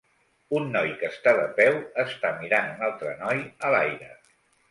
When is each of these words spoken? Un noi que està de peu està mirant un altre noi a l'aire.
Un 0.59 0.63
noi 0.75 0.87
que 1.01 1.09
està 1.15 1.33
de 1.39 1.43
peu 1.59 1.75
està 2.05 2.33
mirant 2.39 2.73
un 2.77 2.81
altre 2.89 3.13
noi 3.23 3.43
a 3.69 3.73
l'aire. 3.77 4.09